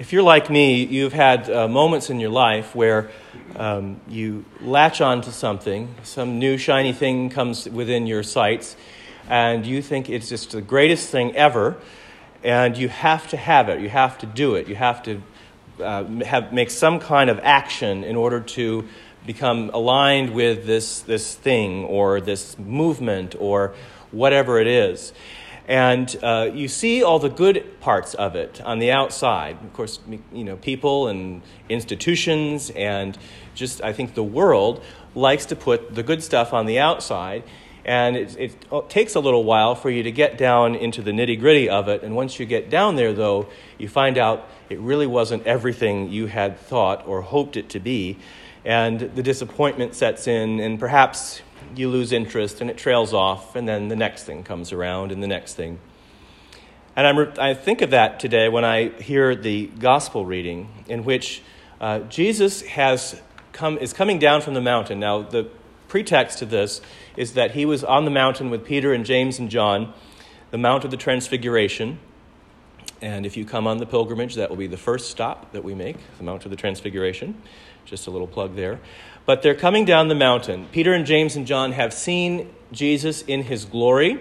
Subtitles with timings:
[0.00, 3.10] If you're like me, you've had uh, moments in your life where
[3.54, 8.76] um, you latch onto something, some new shiny thing comes within your sights,
[9.28, 11.76] and you think it's just the greatest thing ever,
[12.42, 15.22] and you have to have it, you have to do it, you have to
[15.82, 18.88] uh, have, make some kind of action in order to
[19.26, 23.74] become aligned with this, this thing or this movement or
[24.12, 25.12] whatever it is.
[25.70, 29.56] And uh, you see all the good parts of it on the outside.
[29.62, 30.00] Of course,
[30.32, 33.16] you know, people and institutions and
[33.54, 34.82] just, I think, the world
[35.14, 37.44] likes to put the good stuff on the outside.
[37.84, 41.38] And it, it takes a little while for you to get down into the nitty
[41.38, 42.02] gritty of it.
[42.02, 43.46] And once you get down there, though,
[43.78, 48.18] you find out it really wasn't everything you had thought or hoped it to be.
[48.64, 51.42] And the disappointment sets in, and perhaps
[51.76, 55.22] you lose interest and it trails off, and then the next thing comes around and
[55.22, 55.78] the next thing.
[56.96, 61.42] And I'm, i think of that today when I hear the gospel reading in which
[61.80, 63.20] uh, Jesus has
[63.52, 65.00] come, is coming down from the mountain.
[65.00, 65.48] Now, the
[65.88, 66.80] pretext to this
[67.16, 69.92] is that he was on the mountain with Peter and James and John,
[70.50, 71.98] the Mount of the Transfiguration.
[73.02, 75.74] And if you come on the pilgrimage, that will be the first stop that we
[75.74, 77.40] make, the Mount of the Transfiguration.
[77.84, 78.78] Just a little plug there.
[79.24, 80.68] But they're coming down the mountain.
[80.70, 84.20] Peter and James and John have seen Jesus in his glory.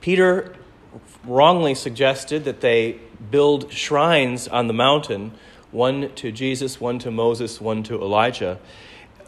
[0.00, 0.54] Peter
[1.24, 5.32] wrongly suggested that they build shrines on the mountain
[5.70, 8.58] one to Jesus, one to Moses, one to Elijah.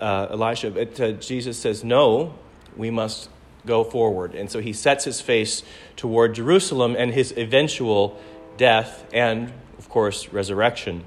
[0.01, 2.34] Uh, Elijah, but uh, Jesus says, No,
[2.77, 3.29] we must
[3.66, 4.34] go forward.
[4.34, 5.62] And so he sets his face
[5.97, 8.20] toward Jerusalem and his eventual
[8.56, 11.05] death and, of course, resurrection.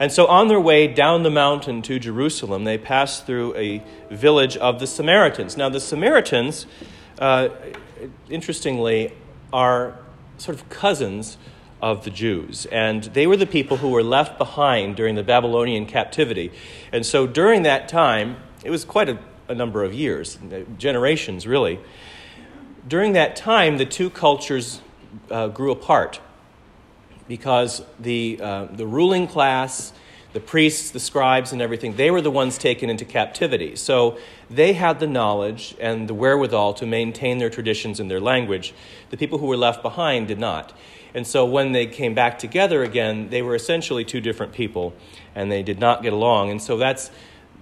[0.00, 4.56] And so, on their way down the mountain to Jerusalem, they pass through a village
[4.56, 5.58] of the Samaritans.
[5.58, 6.64] Now, the Samaritans,
[7.18, 7.50] uh,
[8.30, 9.12] interestingly,
[9.52, 9.98] are
[10.38, 11.36] sort of cousins
[11.82, 12.66] of the Jews.
[12.72, 16.50] And they were the people who were left behind during the Babylonian captivity.
[16.92, 19.18] And so, during that time, it was quite a,
[19.50, 20.38] a number of years,
[20.78, 21.80] generations really.
[22.88, 24.80] During that time, the two cultures
[25.30, 26.20] uh, grew apart
[27.28, 29.92] because the, uh, the ruling class,
[30.32, 33.76] the priests, the scribes, and everything, they were the ones taken into captivity.
[33.76, 34.18] So
[34.48, 38.72] they had the knowledge and the wherewithal to maintain their traditions and their language.
[39.10, 40.72] The people who were left behind did not.
[41.12, 44.92] And so when they came back together again, they were essentially two different people,
[45.34, 46.50] and they did not get along.
[46.50, 47.10] And so that's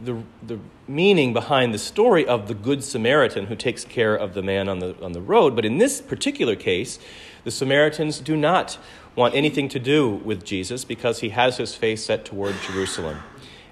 [0.02, 4.42] the, the meaning behind the story of the Good Samaritan who takes care of the
[4.42, 5.56] man on the, on the road.
[5.56, 6.98] But in this particular case,
[7.44, 8.78] the Samaritans do not
[9.16, 13.18] want anything to do with Jesus because he has his face set toward Jerusalem.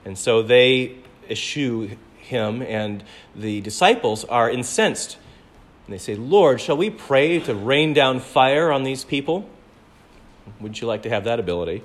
[0.04, 0.96] And so they
[1.28, 3.04] eschew him, and
[3.34, 5.16] the disciples are incensed.
[5.86, 9.48] And they say, Lord, shall we pray to rain down fire on these people?
[10.60, 11.82] Would you like to have that ability?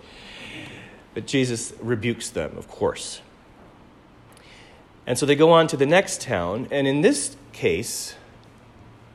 [1.13, 3.21] But Jesus rebukes them, of course.
[5.05, 8.15] And so they go on to the next town, and in this case,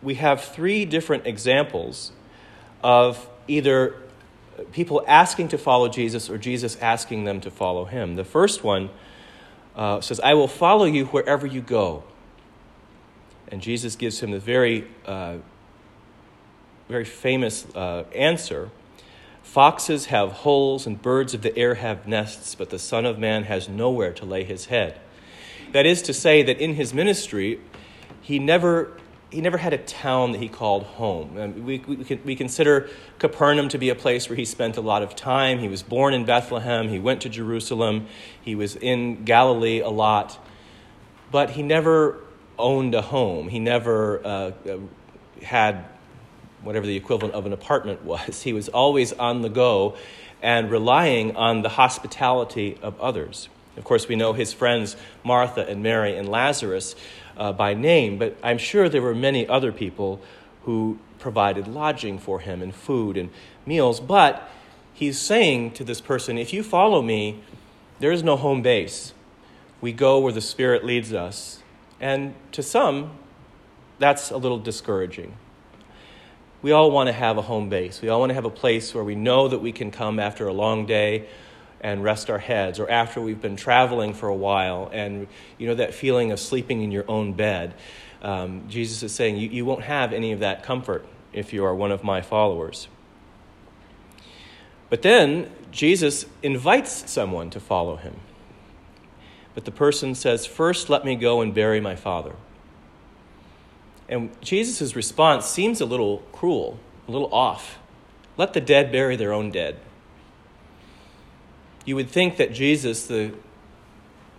[0.02, 2.12] we have three different examples
[2.82, 3.94] of either
[4.72, 8.16] people asking to follow Jesus or Jesus asking them to follow him.
[8.16, 8.90] The first one
[9.74, 12.04] uh, says, I will follow you wherever you go.
[13.48, 15.36] And Jesus gives him the very, uh,
[16.88, 18.70] very famous uh, answer
[19.46, 23.44] Foxes have holes and birds of the air have nests, but the Son of Man
[23.44, 25.00] has nowhere to lay his head.
[25.76, 27.60] That is to say, that in his ministry,
[28.22, 28.96] he never
[29.28, 31.34] he never had a town that he called home.
[31.66, 32.88] We, we, we, consider
[33.18, 35.58] Capernaum to be a place where he spent a lot of time.
[35.58, 38.06] He was born in Bethlehem, he went to Jerusalem,
[38.40, 40.38] he was in Galilee a lot,
[41.30, 42.20] but he never
[42.58, 43.48] owned a home.
[43.48, 44.78] He never uh, uh
[45.42, 45.84] had
[46.62, 48.42] whatever the equivalent of an apartment was.
[48.48, 49.98] He was always on the go
[50.40, 53.50] and relying on the hospitality of others.
[53.76, 56.96] Of course, we know his friends Martha and Mary and Lazarus
[57.36, 60.20] uh, by name, but I'm sure there were many other people
[60.64, 63.30] who provided lodging for him and food and
[63.64, 64.00] meals.
[64.00, 64.48] But
[64.92, 67.42] he's saying to this person, if you follow me,
[67.98, 69.12] there is no home base.
[69.80, 71.62] We go where the Spirit leads us.
[72.00, 73.12] And to some,
[73.98, 75.36] that's a little discouraging.
[76.62, 78.02] We all want to have a home base.
[78.02, 80.48] We all want to have a place where we know that we can come after
[80.48, 81.28] a long day
[81.86, 85.74] and rest our heads, or after we've been traveling for a while, and you know
[85.76, 87.74] that feeling of sleeping in your own bed.
[88.22, 91.72] Um, Jesus is saying you, you won't have any of that comfort if you are
[91.72, 92.88] one of my followers.
[94.90, 98.16] But then Jesus invites someone to follow him.
[99.54, 102.34] But the person says, First, let me go and bury my father.
[104.08, 107.78] And Jesus' response seems a little cruel, a little off.
[108.36, 109.78] Let the dead bury their own dead.
[111.86, 113.32] You would think that Jesus, the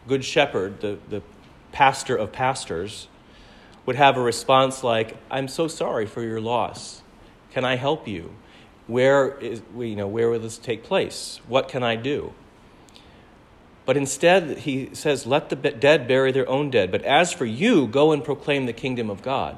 [0.07, 1.23] good shepherd, the, the
[1.71, 3.07] pastor of pastors,
[3.87, 7.01] would have a response like, I'm so sorry for your loss.
[7.51, 8.33] Can I help you?
[8.85, 11.39] Where, is, you know, where will this take place?
[11.47, 12.33] What can I do?
[13.85, 16.91] But instead, he says, Let the dead bury their own dead.
[16.91, 19.57] But as for you, go and proclaim the kingdom of God.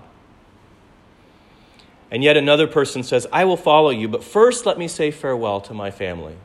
[2.11, 5.61] And yet another person says, I will follow you, but first let me say farewell
[5.61, 6.35] to my family.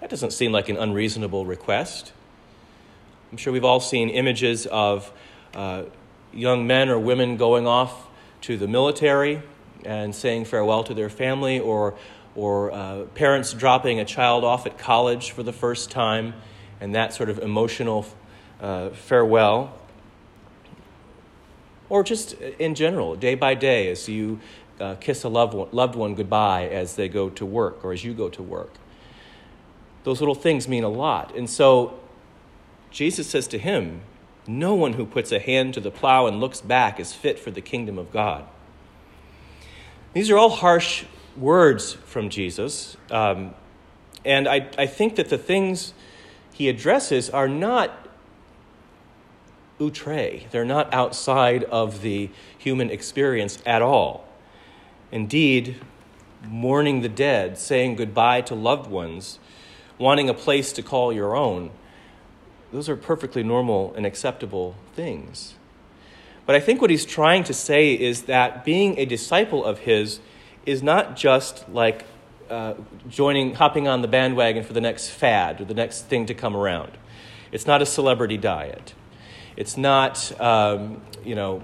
[0.00, 2.12] That doesn't seem like an unreasonable request.
[3.30, 5.12] I'm sure we've all seen images of
[5.54, 5.84] uh,
[6.32, 8.06] young men or women going off
[8.42, 9.42] to the military
[9.84, 11.94] and saying farewell to their family, or,
[12.34, 16.32] or uh, parents dropping a child off at college for the first time,
[16.80, 18.06] and that sort of emotional
[18.62, 19.78] uh, farewell.
[21.90, 24.40] Or just in general, day by day, as you
[24.80, 28.02] uh, kiss a loved one, loved one goodbye as they go to work or as
[28.02, 28.72] you go to work.
[30.04, 31.34] Those little things mean a lot.
[31.36, 31.98] And so
[32.90, 34.02] Jesus says to him,
[34.46, 37.50] No one who puts a hand to the plow and looks back is fit for
[37.50, 38.44] the kingdom of God.
[40.12, 41.04] These are all harsh
[41.36, 42.96] words from Jesus.
[43.10, 43.54] Um,
[44.24, 45.94] and I, I think that the things
[46.52, 48.08] he addresses are not
[49.80, 54.28] outre, they're not outside of the human experience at all.
[55.10, 55.76] Indeed,
[56.46, 59.38] mourning the dead, saying goodbye to loved ones,
[60.00, 61.70] wanting a place to call your own,
[62.72, 65.54] those are perfectly normal and acceptable things.
[66.46, 70.18] But I think what he's trying to say is that being a disciple of his
[70.66, 72.06] is not just like
[72.48, 72.74] uh,
[73.08, 76.56] joining, hopping on the bandwagon for the next fad or the next thing to come
[76.56, 76.90] around.
[77.52, 78.94] It's not a celebrity diet.
[79.56, 81.62] It's not, um, you know,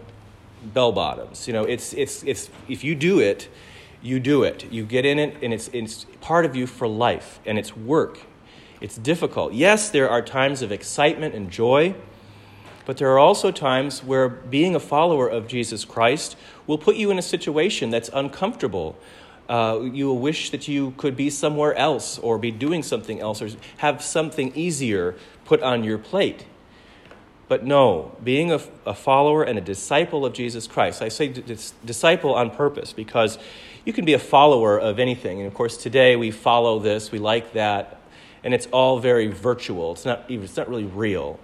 [0.62, 1.46] bell bottoms.
[1.46, 3.48] You know, it's, it's, it's, if you do it,
[4.06, 4.70] you do it.
[4.72, 8.20] You get in it, and it's, it's part of you for life, and it's work.
[8.80, 9.52] It's difficult.
[9.52, 11.94] Yes, there are times of excitement and joy,
[12.84, 16.36] but there are also times where being a follower of Jesus Christ
[16.66, 18.96] will put you in a situation that's uncomfortable.
[19.48, 23.42] Uh, you will wish that you could be somewhere else or be doing something else
[23.42, 23.48] or
[23.78, 26.44] have something easier put on your plate.
[27.48, 31.74] But no, being a, a, follower and a disciple of Jesus Christ, I say dis-
[31.84, 33.38] disciple on purpose because
[33.86, 35.38] you can be a follower of anything.
[35.38, 38.00] And of course, today we follow this, we like that,
[38.42, 39.92] and it's all very virtual.
[39.92, 41.38] It's not, even, it's not really real.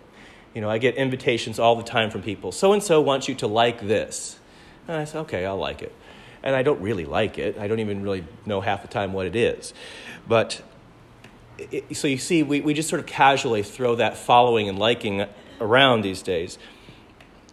[0.52, 2.50] You know, I get invitations all the time from people.
[2.50, 4.38] So and so wants you to like this.
[4.88, 5.94] And I say, okay, I'll like it.
[6.42, 7.56] And I don't really like it.
[7.58, 9.72] I don't even really know half the time what it is.
[10.26, 10.60] But
[11.58, 15.24] it, so you see, we, we just sort of casually throw that following and liking
[15.60, 16.58] around these days.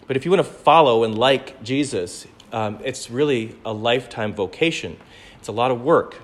[0.07, 4.98] But if you want to follow and like Jesus, um, it's really a lifetime vocation.
[5.40, 6.22] It's a lot of work.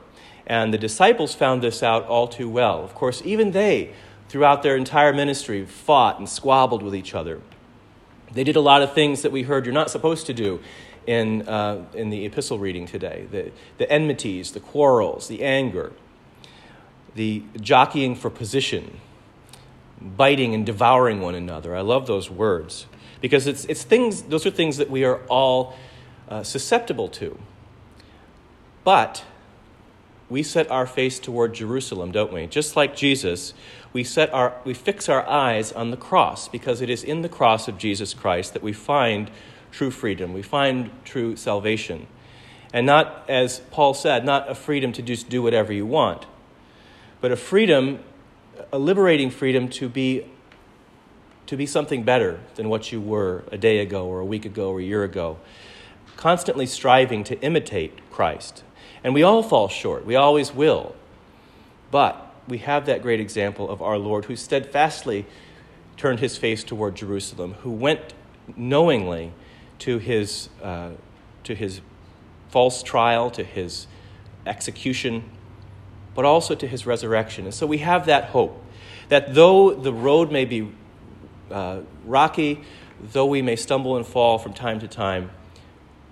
[0.48, 2.84] And the disciples found this out all too well.
[2.84, 3.94] Of course, even they,
[4.30, 7.42] throughout their entire ministry, fought and squabbled with each other.
[8.32, 10.60] They did a lot of things that we heard you're not supposed to do
[11.08, 15.94] in, uh, in the epistle reading today the, the enmities, the quarrels, the anger,
[17.16, 19.00] the jockeying for position,
[20.02, 21.76] biting and devouring one another.
[21.76, 22.88] I love those words
[23.22, 25.76] because it's, it's things, those are things that we are all
[26.30, 27.38] uh, susceptible to.
[28.84, 29.24] But
[30.30, 32.48] we set our face toward Jerusalem, don't we?
[32.48, 33.54] Just like Jesus,
[33.94, 37.30] we, set our, we fix our eyes on the cross because it is in the
[37.30, 39.30] cross of Jesus Christ that we find
[39.72, 42.08] true freedom, we find true salvation.
[42.74, 46.26] And not, as Paul said, not a freedom to just do whatever you want,
[47.22, 48.00] but a freedom
[48.72, 50.26] a liberating freedom to be
[51.46, 54.72] to be something better than what you were a day ago or a week ago
[54.72, 55.38] or a year ago
[56.18, 58.64] constantly striving to imitate Christ.
[59.04, 60.06] And we all fall short.
[60.06, 60.96] We always will.
[61.92, 65.26] But we have that great example of our Lord who steadfastly
[65.98, 68.14] turned his face toward Jerusalem who went
[68.56, 69.32] knowingly
[69.80, 70.92] to his uh,
[71.44, 71.82] to his
[72.50, 73.88] false trial to his
[74.46, 75.24] execution
[76.16, 77.46] but also to his resurrection.
[77.46, 78.64] And so we have that hope
[79.10, 80.72] that though the road may be
[81.52, 82.62] uh, rocky,
[83.12, 85.30] though we may stumble and fall from time to time,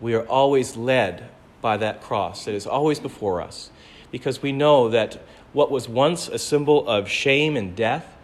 [0.03, 1.29] we are always led
[1.62, 3.72] by that cross that is always before us
[4.12, 5.17] because we know that
[5.53, 8.17] what was once a symbol of shame and death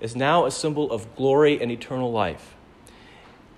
[0.00, 2.54] is now a symbol of glory and eternal life.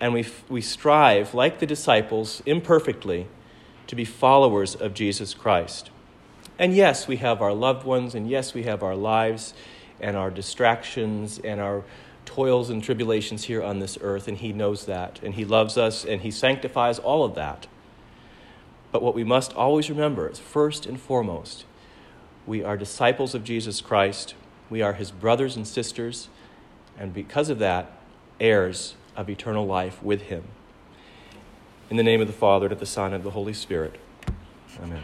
[0.01, 3.27] And we, we strive, like the disciples, imperfectly,
[3.89, 5.91] to be followers of Jesus Christ.
[6.59, 9.53] And yes, we have our loved ones, and yes, we have our lives
[10.01, 11.85] and our distractions and our
[12.27, 16.05] toils and tribulations here on this earth, and He knows that, and He loves us,
[16.05, 17.67] and He sanctifies all of that.
[18.93, 21.65] But what we must always remember is first and foremost,
[22.47, 24.35] we are disciples of Jesus Christ,
[24.71, 26.29] We are his brothers and sisters,
[26.99, 27.93] and because of that,
[28.41, 30.45] heirs of eternal life with him.
[31.91, 34.01] In the name of the Father, and of the Son, and of the Holy Spirit.